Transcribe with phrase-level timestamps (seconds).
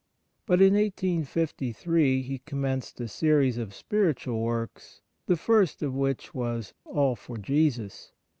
[0.47, 6.73] But in 1853 he commenced a series of spiritual works, the first of which was'
[6.85, 8.11] All for Jesus.'